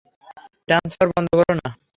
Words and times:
Transfer 0.67 1.07
বন্ধ 1.11 1.29
করো 1.39 1.53
না। 1.59 1.69